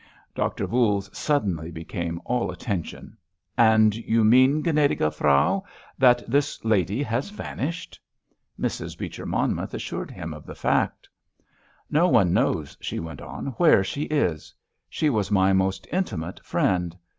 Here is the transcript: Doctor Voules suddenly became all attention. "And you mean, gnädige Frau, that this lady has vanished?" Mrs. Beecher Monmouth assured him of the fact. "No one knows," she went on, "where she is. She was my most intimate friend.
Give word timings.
Doctor 0.33 0.65
Voules 0.65 1.15
suddenly 1.15 1.69
became 1.69 2.19
all 2.25 2.49
attention. 2.49 3.15
"And 3.55 3.93
you 3.95 4.23
mean, 4.23 4.63
gnädige 4.63 5.13
Frau, 5.13 5.63
that 5.95 6.23
this 6.27 6.65
lady 6.65 7.03
has 7.03 7.29
vanished?" 7.29 7.99
Mrs. 8.59 8.97
Beecher 8.97 9.27
Monmouth 9.27 9.75
assured 9.75 10.09
him 10.09 10.33
of 10.33 10.47
the 10.47 10.55
fact. 10.55 11.07
"No 11.91 12.07
one 12.07 12.33
knows," 12.33 12.75
she 12.81 12.99
went 12.99 13.21
on, 13.21 13.49
"where 13.61 13.83
she 13.83 14.05
is. 14.05 14.51
She 14.89 15.07
was 15.11 15.29
my 15.29 15.53
most 15.53 15.85
intimate 15.91 16.43
friend. 16.43 16.97